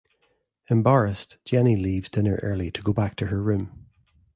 Embarrassed, 0.67 1.37
Jenny 1.45 1.75
leaves 1.75 2.09
dinner 2.09 2.39
early 2.41 2.71
to 2.71 2.81
go 2.81 2.91
back 2.91 3.15
to 3.17 3.27
her 3.27 3.39
room. 3.39 3.85